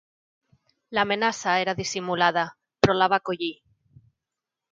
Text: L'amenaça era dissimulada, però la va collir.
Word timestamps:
L'amenaça 0.97 1.53
era 1.65 1.75
dissimulada, 1.81 2.45
però 2.85 2.95
la 3.01 3.11
va 3.15 3.23
collir. 3.29 3.53